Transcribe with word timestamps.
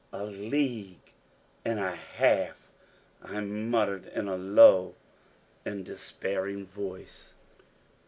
"A 0.11 0.23
league 0.25 1.13
and 1.63 1.77
a 1.77 1.91
half," 1.91 2.67
I 3.21 3.39
muttered 3.41 4.07
in 4.07 4.27
a 4.27 4.35
low 4.35 4.95
and 5.63 5.85
despairing 5.85 6.65
voice. 6.65 7.33